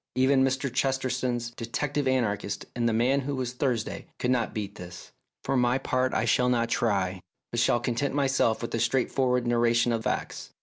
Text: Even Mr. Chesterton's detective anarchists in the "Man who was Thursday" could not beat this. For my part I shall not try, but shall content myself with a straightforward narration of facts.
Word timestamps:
Even 0.15 0.43
Mr. 0.43 0.73
Chesterton's 0.73 1.51
detective 1.51 2.07
anarchists 2.07 2.65
in 2.75 2.87
the 2.87 2.91
"Man 2.91 3.19
who 3.21 3.35
was 3.35 3.53
Thursday" 3.53 4.07
could 4.17 4.31
not 4.31 4.51
beat 4.51 4.73
this. 4.73 5.11
For 5.43 5.55
my 5.55 5.77
part 5.77 6.11
I 6.11 6.25
shall 6.25 6.49
not 6.49 6.69
try, 6.69 7.21
but 7.51 7.59
shall 7.59 7.79
content 7.79 8.15
myself 8.15 8.63
with 8.63 8.73
a 8.73 8.79
straightforward 8.79 9.45
narration 9.45 9.91
of 9.91 10.05
facts. 10.05 10.49